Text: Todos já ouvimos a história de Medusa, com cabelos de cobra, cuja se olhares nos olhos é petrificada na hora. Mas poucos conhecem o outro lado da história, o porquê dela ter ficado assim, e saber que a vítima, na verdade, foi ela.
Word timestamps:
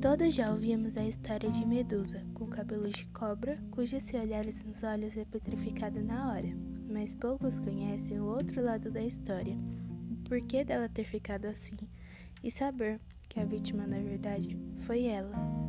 Todos 0.00 0.34
já 0.34 0.50
ouvimos 0.50 0.96
a 0.96 1.04
história 1.04 1.50
de 1.50 1.62
Medusa, 1.66 2.22
com 2.32 2.46
cabelos 2.46 2.92
de 2.92 3.06
cobra, 3.08 3.58
cuja 3.70 4.00
se 4.00 4.16
olhares 4.16 4.64
nos 4.64 4.82
olhos 4.82 5.14
é 5.14 5.26
petrificada 5.26 6.00
na 6.00 6.32
hora. 6.32 6.48
Mas 6.88 7.14
poucos 7.14 7.58
conhecem 7.58 8.18
o 8.18 8.24
outro 8.24 8.64
lado 8.64 8.90
da 8.90 9.02
história, 9.02 9.54
o 10.10 10.16
porquê 10.26 10.64
dela 10.64 10.88
ter 10.88 11.04
ficado 11.04 11.44
assim, 11.44 11.76
e 12.42 12.50
saber 12.50 12.98
que 13.28 13.38
a 13.38 13.44
vítima, 13.44 13.86
na 13.86 13.98
verdade, 13.98 14.56
foi 14.86 15.04
ela. 15.04 15.59